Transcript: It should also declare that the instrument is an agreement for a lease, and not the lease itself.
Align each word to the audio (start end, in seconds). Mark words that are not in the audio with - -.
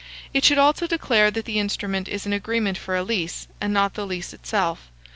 It 0.33 0.43
should 0.43 0.57
also 0.57 0.87
declare 0.87 1.29
that 1.29 1.45
the 1.45 1.59
instrument 1.59 2.07
is 2.07 2.25
an 2.25 2.33
agreement 2.33 2.75
for 2.75 2.95
a 2.95 3.03
lease, 3.03 3.47
and 3.61 3.71
not 3.71 3.93
the 3.93 4.03
lease 4.07 4.33
itself. 4.33 4.89